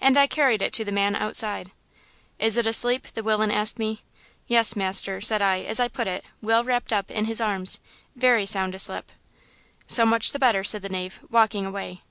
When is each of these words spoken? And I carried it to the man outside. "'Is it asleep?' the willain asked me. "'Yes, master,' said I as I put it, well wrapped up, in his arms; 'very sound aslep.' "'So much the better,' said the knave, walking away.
And 0.00 0.16
I 0.16 0.28
carried 0.28 0.62
it 0.62 0.72
to 0.74 0.84
the 0.84 0.92
man 0.92 1.16
outside. 1.16 1.72
"'Is 2.38 2.56
it 2.56 2.66
asleep?' 2.68 3.08
the 3.14 3.24
willain 3.24 3.50
asked 3.50 3.80
me. 3.80 4.02
"'Yes, 4.46 4.76
master,' 4.76 5.20
said 5.20 5.42
I 5.42 5.62
as 5.62 5.80
I 5.80 5.88
put 5.88 6.06
it, 6.06 6.24
well 6.40 6.62
wrapped 6.62 6.92
up, 6.92 7.10
in 7.10 7.24
his 7.24 7.40
arms; 7.40 7.80
'very 8.14 8.46
sound 8.46 8.74
aslep.' 8.76 9.10
"'So 9.88 10.06
much 10.06 10.30
the 10.30 10.38
better,' 10.38 10.62
said 10.62 10.82
the 10.82 10.88
knave, 10.88 11.18
walking 11.30 11.66
away. 11.66 12.02